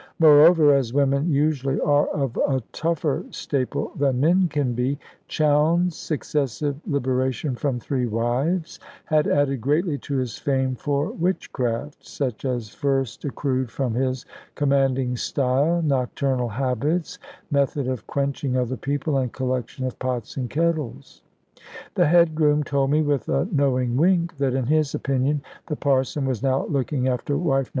[0.17, 6.75] Moreover, as women usually are of a tougher staple than men can be, Chowne's successive
[6.87, 13.25] liberation from three wives had added greatly to his fame for witchcraft, such as first
[13.25, 14.25] accrued from his
[14.55, 17.19] commanding style, nocturnal habits,
[17.51, 21.21] method of quenching other people, and collection of pots and kettles.
[21.93, 26.25] The head groom told me, with a knowing wink, that in his opinion the Parson
[26.25, 27.69] was now looking after wife No.